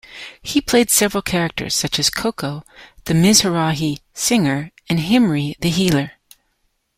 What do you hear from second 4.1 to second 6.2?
singer, and Himri the healer.